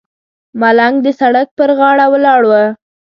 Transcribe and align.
ملنګ 0.59 0.95
د 1.05 1.07
سړک 1.19 1.47
پر 1.57 1.69
غاړه 1.79 2.05
ولاړ 2.13 2.41
و. 2.49 2.51